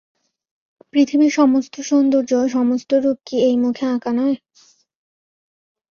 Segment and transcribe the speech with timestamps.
[0.93, 4.37] পৃথিবীর সমস্ত সৌন্দর্য, সমস্ত রূপ কি এই মুখে আঁকা নয়?